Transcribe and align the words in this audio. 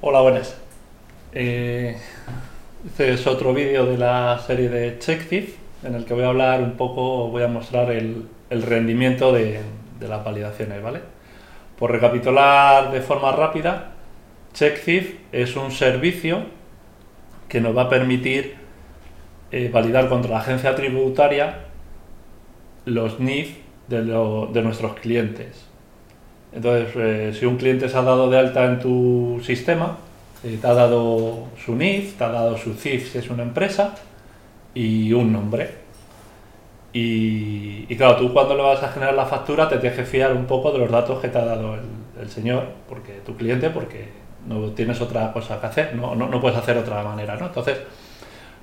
Hola, 0.00 0.20
buenas. 0.20 0.56
Eh, 1.32 1.96
este 2.86 3.14
es 3.14 3.26
otro 3.26 3.52
vídeo 3.52 3.84
de 3.84 3.98
la 3.98 4.38
serie 4.38 4.68
de 4.68 4.96
CheckThief 5.00 5.56
en 5.82 5.96
el 5.96 6.04
que 6.04 6.14
voy 6.14 6.22
a 6.22 6.28
hablar 6.28 6.62
un 6.62 6.76
poco, 6.76 7.26
voy 7.30 7.42
a 7.42 7.48
mostrar 7.48 7.90
el, 7.90 8.28
rendimiento 8.48 9.32
de, 9.32 9.60
las 10.00 10.24
validaciones, 10.24 10.80
¿vale? 10.80 11.00
Por 11.76 11.90
recapitular 11.90 12.92
de 12.92 13.00
forma 13.00 13.32
rápida, 13.32 13.90
CheckThief 14.54 15.16
es 15.32 15.56
un 15.56 15.72
servicio 15.72 16.44
que 17.48 17.60
nos 17.60 17.76
va 17.76 17.82
a 17.82 17.88
permitir 17.88 18.54
eh, 19.50 19.68
validar 19.68 20.08
contra 20.08 20.30
la 20.30 20.38
agencia 20.38 20.76
tributaria 20.76 21.64
los 22.84 23.18
NIF 23.18 23.56
de 23.88 24.62
nuestros 24.62 24.94
clientes. 25.00 25.67
Entonces, 26.52 26.94
eh, 26.96 27.32
si 27.38 27.46
un 27.46 27.56
cliente 27.56 27.88
se 27.88 27.96
ha 27.96 28.02
dado 28.02 28.30
de 28.30 28.38
alta 28.38 28.64
en 28.64 28.78
tu 28.78 29.40
sistema, 29.44 29.98
eh, 30.44 30.58
te 30.60 30.66
ha 30.66 30.74
dado 30.74 31.48
su 31.64 31.74
NIF, 31.74 32.16
te 32.16 32.24
ha 32.24 32.30
dado 32.30 32.56
su 32.56 32.74
CIF 32.74 33.12
si 33.12 33.18
es 33.18 33.28
una 33.30 33.42
empresa 33.42 33.94
y 34.74 35.12
un 35.12 35.32
nombre. 35.32 35.88
Y, 36.92 37.84
y, 37.88 37.96
claro, 37.96 38.16
tú 38.16 38.32
cuando 38.32 38.54
le 38.56 38.62
vas 38.62 38.82
a 38.82 38.88
generar 38.88 39.14
la 39.14 39.26
factura 39.26 39.68
te 39.68 39.76
tienes 39.78 39.98
que 39.98 40.04
fiar 40.04 40.32
un 40.32 40.46
poco 40.46 40.72
de 40.72 40.78
los 40.78 40.90
datos 40.90 41.20
que 41.20 41.28
te 41.28 41.38
ha 41.38 41.44
dado 41.44 41.74
el, 41.74 41.80
el 42.20 42.30
señor, 42.30 42.64
porque 42.88 43.20
tu 43.26 43.36
cliente, 43.36 43.70
porque 43.70 44.08
no 44.46 44.70
tienes 44.70 45.00
otra 45.00 45.32
cosa 45.32 45.60
que 45.60 45.66
hacer, 45.66 45.94
no, 45.94 46.14
no, 46.14 46.28
no, 46.28 46.40
puedes 46.40 46.56
hacer 46.56 46.78
otra 46.78 47.02
manera, 47.02 47.36
¿no? 47.36 47.46
Entonces, 47.46 47.78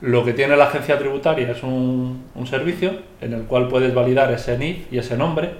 lo 0.00 0.24
que 0.24 0.32
tiene 0.32 0.56
la 0.56 0.64
agencia 0.64 0.98
tributaria 0.98 1.50
es 1.50 1.62
un, 1.62 2.24
un 2.34 2.46
servicio 2.46 2.92
en 3.20 3.34
el 3.34 3.42
cual 3.42 3.68
puedes 3.68 3.94
validar 3.94 4.32
ese 4.32 4.56
NIF 4.56 4.92
y 4.92 4.98
ese 4.98 5.16
nombre, 5.16 5.50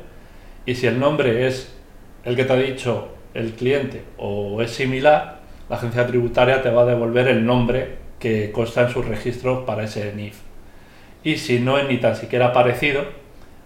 y 0.64 0.74
si 0.74 0.86
el 0.86 0.98
nombre 0.98 1.46
es 1.46 1.73
el 2.24 2.36
que 2.36 2.44
te 2.44 2.52
ha 2.52 2.56
dicho 2.56 3.08
el 3.34 3.52
cliente 3.52 4.02
o 4.18 4.62
es 4.62 4.70
similar, 4.70 5.40
la 5.68 5.76
agencia 5.76 6.06
tributaria 6.06 6.62
te 6.62 6.70
va 6.70 6.82
a 6.82 6.86
devolver 6.86 7.28
el 7.28 7.44
nombre 7.44 7.96
que 8.18 8.52
consta 8.52 8.82
en 8.82 8.90
sus 8.90 9.06
registros 9.06 9.64
para 9.64 9.84
ese 9.84 10.12
NIF. 10.14 10.36
Y 11.22 11.36
si 11.36 11.58
no 11.58 11.78
es 11.78 11.88
ni 11.88 11.98
tan 11.98 12.16
siquiera 12.16 12.52
parecido, 12.52 13.02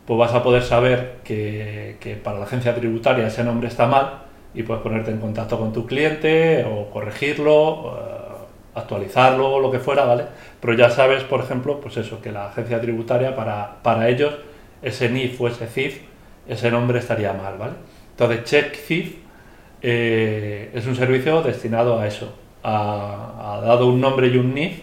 pues 0.07 0.19
vas 0.19 0.33
a 0.33 0.43
poder 0.43 0.63
saber 0.63 1.17
que, 1.25 2.19
para 2.25 2.39
la 2.39 2.45
agencia 2.45 2.75
tributaria 2.75 3.27
ese 3.27 3.45
nombre 3.45 3.69
está 3.69 3.87
mal 3.87 4.23
y 4.55 4.63
puedes 4.63 4.83
ponerte 4.83 5.11
en 5.11 5.19
contacto 5.19 5.59
con 5.59 5.73
tu 5.73 5.87
cliente 5.87 6.65
o 6.65 6.89
corregirlo, 6.91 7.73
uh, 7.73 8.79
actualizarlo 8.79 9.53
o 9.53 9.61
lo 9.61 9.71
que 9.71 9.81
fuera, 9.81 10.05
¿vale? 10.05 10.25
Pero 10.61 10.73
ya 10.73 10.89
sabes, 10.89 11.25
por 11.25 11.41
ejemplo, 11.41 11.81
pues 11.81 11.97
eso, 11.99 12.23
que 12.23 12.33
la 12.33 12.47
agencia 12.47 12.81
tributaria 12.81 13.37
para, 13.37 13.83
para 13.83 14.09
ellos, 14.09 14.35
ese 14.81 15.11
NIF 15.11 15.41
o 15.41 15.49
ese 15.49 15.67
CIF, 15.67 16.01
ese 16.49 16.71
nombre 16.71 17.01
estaría 17.01 17.33
mal, 17.33 17.59
¿vale? 17.59 17.75
Entonces, 18.19 18.45
CheckCIF 18.45 19.15
eh, 19.81 20.73
es 20.75 20.87
un 20.87 20.97
servicio 20.97 21.41
destinado 21.41 22.01
a 22.01 22.09
eso, 22.09 22.35
a, 22.65 23.55
a, 23.55 23.61
dado 23.61 23.87
un 23.87 24.01
nombre 24.01 24.27
y 24.27 24.37
un 24.37 24.53
NIF, 24.55 24.81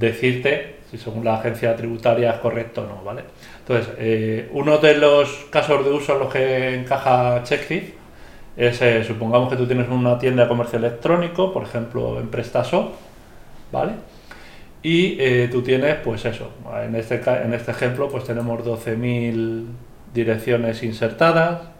decirte 0.00 0.78
si 0.90 0.98
según 0.98 1.24
la 1.24 1.36
agencia 1.36 1.76
tributaria 1.76 2.32
es 2.32 2.38
correcto 2.38 2.82
o 2.82 2.86
no, 2.86 3.04
¿vale? 3.04 3.22
Entonces, 3.60 3.94
eh, 3.98 4.48
uno 4.52 4.78
de 4.78 4.96
los 4.96 5.46
casos 5.48 5.84
de 5.84 5.92
uso 5.92 6.14
en 6.14 6.18
los 6.18 6.32
que 6.32 6.74
encaja 6.74 7.40
CheckCIF 7.44 7.92
es, 8.56 8.82
eh, 8.82 9.04
supongamos 9.04 9.48
que 9.48 9.56
tú 9.56 9.68
tienes 9.68 9.88
una 9.88 10.18
tienda 10.18 10.42
de 10.42 10.48
comercio 10.48 10.80
electrónico, 10.80 11.52
por 11.52 11.62
ejemplo, 11.62 12.18
en 12.18 12.30
PrestaShop, 12.30 12.94
¿vale? 13.70 13.92
Y 14.82 15.16
eh, 15.20 15.48
tú 15.52 15.62
tienes, 15.62 15.96
pues 16.02 16.24
eso, 16.24 16.50
en 16.84 16.96
este, 16.96 17.14
en 17.14 17.54
este 17.54 17.70
ejemplo, 17.70 18.08
pues 18.08 18.24
tenemos 18.24 18.64
12.000 18.64 19.66
direcciones 20.12 20.82
insertadas, 20.82 21.73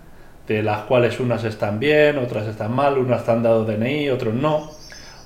de 0.47 0.63
las 0.63 0.83
cuales 0.83 1.19
unas 1.21 1.45
están 1.45 1.79
bien, 1.79 2.19
otras 2.19 2.47
están 2.47 2.75
mal, 2.75 2.99
unas 2.99 3.21
están 3.21 3.43
dado 3.43 3.65
DNI, 3.65 4.11
otros 4.11 4.35
no. 4.35 4.71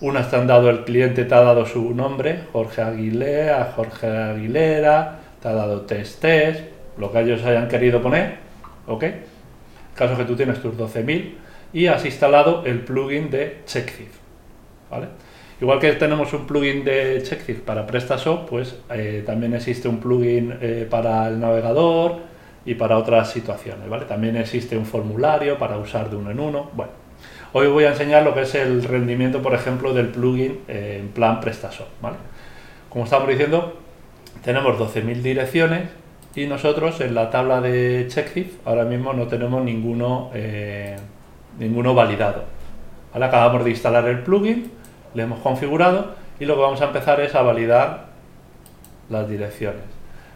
Unas 0.01 0.31
te 0.31 0.37
han 0.37 0.47
dado 0.47 0.71
el 0.71 0.85
cliente, 0.85 1.25
te 1.25 1.35
ha 1.35 1.41
dado 1.41 1.67
su 1.67 1.93
nombre, 1.93 2.45
Jorge 2.53 2.83
Aguilera, 2.83 3.73
Jorge 3.75 4.07
Aguilera, 4.07 5.19
te 5.43 5.49
ha 5.49 5.53
dado 5.53 5.81
test 5.81 6.21
test, 6.21 6.61
lo 6.99 7.11
que 7.11 7.21
ellos 7.21 7.45
hayan 7.45 7.67
querido 7.67 8.01
poner, 8.01 8.37
¿ok? 8.87 9.05
Caso 9.97 10.17
que 10.17 10.25
tú 10.25 10.37
tienes 10.37 10.63
tus 10.63 10.77
12.000 10.77 11.35
y 11.73 11.87
has 11.89 12.05
instalado 12.05 12.65
el 12.65 12.83
plugin 12.83 13.29
de 13.29 13.63
CheckThief, 13.67 14.11
¿vale? 14.89 15.09
Igual 15.61 15.81
que 15.81 15.93
tenemos 15.95 16.33
un 16.33 16.47
plugin 16.47 16.85
de 16.85 17.21
CheckThief 17.25 17.63
para 17.63 17.85
PrestaShop, 17.85 18.49
pues 18.49 18.77
eh, 18.91 19.25
también 19.27 19.55
existe 19.55 19.89
un 19.89 19.99
plugin 19.99 20.57
eh, 20.61 20.87
para 20.89 21.27
el 21.27 21.41
navegador 21.41 22.21
y 22.69 22.75
para 22.75 22.99
otras 22.99 23.31
situaciones, 23.31 23.89
¿vale? 23.89 24.05
También 24.05 24.37
existe 24.37 24.77
un 24.77 24.85
formulario 24.85 25.57
para 25.59 25.79
usar 25.79 26.11
de 26.11 26.17
uno 26.17 26.31
en 26.31 26.39
uno, 26.39 26.71
bueno. 26.75 26.93
Hoy 27.55 27.67
voy 27.67 27.85
a 27.85 27.93
enseñar 27.93 28.25
lo 28.25 28.35
que 28.35 28.43
es 28.43 28.55
el 28.55 28.85
rendimiento, 28.85 29.41
por 29.41 29.55
ejemplo, 29.55 29.95
del 29.95 30.09
plugin 30.09 30.61
en 30.69 31.09
plan 31.09 31.41
PrestaShop, 31.41 31.87
¿vale? 32.03 32.17
Como 32.91 33.07
estamos 33.07 33.27
diciendo, 33.27 33.79
tenemos 34.45 34.79
12.000 34.79 35.23
direcciones 35.23 35.89
y 36.35 36.45
nosotros 36.45 37.01
en 37.01 37.15
la 37.15 37.31
tabla 37.31 37.63
de 37.63 38.07
CheckThief 38.07 38.57
ahora 38.67 38.85
mismo 38.85 39.15
no 39.15 39.29
tenemos 39.29 39.65
ninguno, 39.65 40.31
eh, 40.35 40.95
ninguno 41.59 41.95
validado. 41.95 42.45
¿vale? 43.15 43.25
Acabamos 43.25 43.65
de 43.65 43.71
instalar 43.71 44.07
el 44.09 44.19
plugin, 44.19 44.71
le 45.15 45.23
hemos 45.23 45.39
configurado 45.39 46.17
y 46.39 46.45
lo 46.45 46.55
que 46.57 46.61
vamos 46.61 46.83
a 46.83 46.85
empezar 46.85 47.19
es 47.23 47.35
a 47.35 47.41
validar 47.41 48.09
las 49.09 49.27
direcciones. 49.27 49.85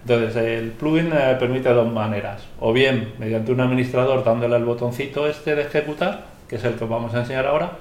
Entonces, 0.03 0.37
el 0.37 0.71
plugin 0.73 1.13
eh, 1.13 1.37
permite 1.39 1.69
dos 1.71 1.91
maneras. 1.91 2.43
O 2.61 2.73
bien 2.73 3.15
mediante 3.19 3.53
un 3.53 3.61
administrador 3.61 4.25
dándole 4.25 4.57
el 4.57 4.65
botoncito 4.65 5.27
este 5.29 5.55
de 5.55 5.63
ejecutar, 5.63 6.25
que 6.49 6.57
es 6.57 6.65
el 6.65 6.75
que 6.75 6.85
vamos 6.85 7.15
a 7.15 7.21
enseñar 7.21 7.47
ahora, 7.47 7.73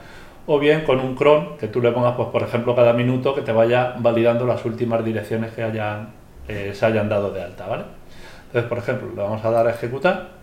o 0.45 0.59
bien 0.59 0.81
con 0.81 0.99
un 0.99 1.15
cron 1.15 1.57
que 1.57 1.67
tú 1.67 1.81
le 1.81 1.91
pongas, 1.91 2.15
pues, 2.15 2.29
por 2.29 2.43
ejemplo, 2.43 2.75
cada 2.75 2.93
minuto 2.93 3.33
que 3.33 3.41
te 3.41 3.51
vaya 3.51 3.95
validando 3.97 4.45
las 4.45 4.63
últimas 4.65 5.03
direcciones 5.03 5.51
que 5.51 5.63
hayan, 5.63 6.09
eh, 6.47 6.71
se 6.73 6.85
hayan 6.85 7.09
dado 7.09 7.31
de 7.31 7.43
alta. 7.43 7.67
¿vale? 7.67 7.83
Entonces, 8.47 8.69
por 8.69 8.77
ejemplo, 8.77 9.09
le 9.15 9.21
vamos 9.21 9.43
a 9.43 9.49
dar 9.49 9.67
a 9.67 9.71
ejecutar 9.71 10.41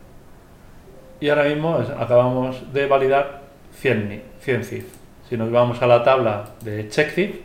y 1.21 1.29
ahora 1.29 1.45
mismo 1.45 1.79
acabamos 1.99 2.73
de 2.73 2.87
validar 2.87 3.43
100, 3.73 4.23
100 4.41 4.65
CIF. 4.65 4.85
Si 5.29 5.37
nos 5.37 5.51
vamos 5.51 5.83
a 5.83 5.87
la 5.87 6.03
tabla 6.03 6.45
de 6.63 6.89
CheckCIF, 6.89 7.41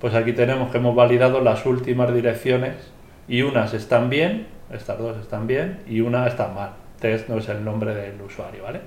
pues 0.00 0.14
aquí 0.14 0.32
tenemos 0.32 0.70
que 0.70 0.78
hemos 0.78 0.94
validado 0.94 1.40
las 1.40 1.64
últimas 1.66 2.14
direcciones 2.14 2.93
y 3.28 3.42
unas 3.42 3.74
están 3.74 4.10
bien, 4.10 4.46
estas 4.70 4.98
dos 4.98 5.16
están 5.18 5.46
bien 5.46 5.80
y 5.86 6.00
una 6.00 6.26
está 6.26 6.48
mal. 6.48 6.70
Test 7.00 7.28
no 7.28 7.38
es 7.38 7.48
el 7.48 7.64
nombre 7.64 7.94
del 7.94 8.20
usuario, 8.20 8.62
¿vale? 8.62 8.80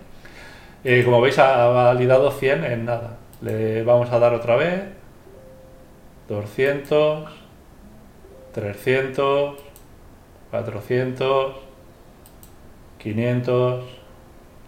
Eh, 0.84 1.04
como 1.04 1.22
veis 1.22 1.38
ha 1.40 1.68
validado 1.68 2.32
100 2.32 2.64
en 2.64 2.86
nada. 2.86 3.18
Le 3.42 3.84
vamos 3.84 4.12
a 4.12 4.20
dar 4.20 4.34
otra 4.34 4.56
vez 4.56 4.84
200, 6.28 7.30
300, 8.54 9.56
400, 10.52 11.56
500. 12.98 13.86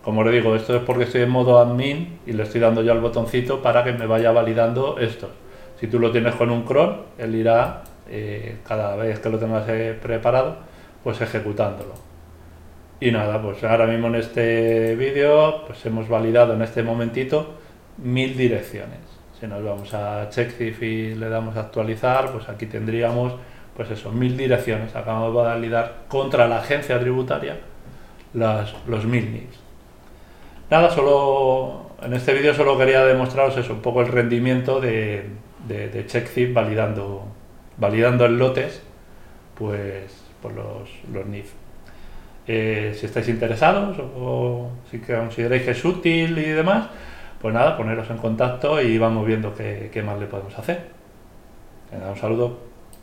Como 0.03 0.23
le 0.23 0.31
digo, 0.31 0.55
esto 0.55 0.75
es 0.75 0.83
porque 0.83 1.03
estoy 1.03 1.21
en 1.21 1.29
modo 1.29 1.59
admin 1.59 2.19
y 2.25 2.33
le 2.33 2.43
estoy 2.43 2.61
dando 2.61 2.81
ya 2.81 2.93
el 2.93 2.99
botoncito 2.99 3.61
para 3.61 3.83
que 3.83 3.93
me 3.93 4.05
vaya 4.05 4.31
validando 4.31 4.97
esto. 4.99 5.29
Si 5.79 5.87
tú 5.87 5.99
lo 5.99 6.11
tienes 6.11 6.35
con 6.35 6.49
un 6.49 6.63
cron, 6.63 7.03
él 7.17 7.35
irá 7.35 7.83
cada 8.67 8.95
vez 8.95 9.19
que 9.19 9.29
lo 9.29 9.37
tengas 9.37 9.67
eh, 9.69 9.97
preparado, 10.01 10.57
pues 11.03 11.21
ejecutándolo. 11.21 11.93
Y 12.99 13.11
nada, 13.11 13.41
pues 13.41 13.63
ahora 13.63 13.85
mismo 13.87 14.07
en 14.07 14.15
este 14.15 14.95
vídeo 14.95 15.65
pues 15.65 15.85
hemos 15.85 16.09
validado 16.09 16.53
en 16.53 16.61
este 16.61 16.83
momentito 16.83 17.55
mil 17.97 18.35
direcciones. 18.37 18.99
Si 19.39 19.47
nos 19.47 19.63
vamos 19.63 19.93
a 19.93 20.29
CheckThief 20.29 20.81
y 20.83 21.15
le 21.15 21.29
damos 21.29 21.55
a 21.55 21.61
actualizar, 21.61 22.31
pues 22.31 22.49
aquí 22.49 22.65
tendríamos 22.65 23.33
pues 23.75 23.89
eso, 23.91 24.11
mil 24.11 24.35
direcciones. 24.35 24.95
Acabamos 24.95 25.33
de 25.33 25.41
validar 25.41 26.03
contra 26.09 26.47
la 26.47 26.57
agencia 26.57 26.99
tributaria 26.99 27.55
las, 28.33 28.73
los 28.87 29.05
mil 29.05 29.31
NIFs. 29.31 29.59
Nada, 30.69 30.91
solo 30.91 31.91
en 32.03 32.13
este 32.13 32.33
vídeo 32.33 32.53
solo 32.53 32.77
quería 32.77 33.03
demostraros 33.05 33.57
eso, 33.57 33.73
un 33.73 33.81
poco 33.81 34.01
el 34.01 34.07
rendimiento 34.07 34.79
de, 34.79 35.25
de, 35.67 36.51
validando, 36.53 37.25
validando 37.79 38.25
en 38.25 38.37
lotes 38.37 38.81
pues, 39.55 40.23
por 40.41 40.53
los, 40.53 40.89
los 41.11 41.25
NIF. 41.25 41.51
Eh, 42.47 42.95
si 42.99 43.05
estáis 43.05 43.29
interesados 43.29 43.97
o 43.99 44.71
si 44.89 44.99
consideráis 44.99 45.63
que 45.63 45.71
es 45.71 45.85
útil 45.85 46.37
y 46.37 46.49
demás, 46.49 46.87
pues 47.41 47.53
nada, 47.53 47.77
poneros 47.77 48.09
en 48.09 48.17
contacto 48.17 48.81
y 48.81 48.97
vamos 48.97 49.25
viendo 49.25 49.53
qué, 49.53 49.89
qué 49.93 50.01
más 50.01 50.19
le 50.19 50.25
podemos 50.25 50.57
hacer. 50.57 50.87
Un 51.91 52.17
saludo. 52.17 52.68